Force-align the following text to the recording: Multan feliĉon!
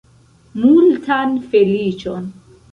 Multan 0.61 1.37
feliĉon! 1.53 2.29